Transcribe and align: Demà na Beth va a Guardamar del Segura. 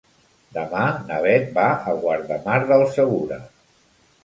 Demà 0.53 0.85
na 1.09 1.19
Beth 1.25 1.51
va 1.59 1.67
a 1.93 1.95
Guardamar 2.07 2.59
del 2.73 2.89
Segura. 2.99 3.41